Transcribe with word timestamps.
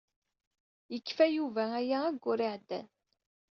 Yekfa 0.93 1.25
Yuba 1.37 1.63
aya 1.79 1.97
ayyur 2.09 2.39
iɛeddan. 2.45 2.87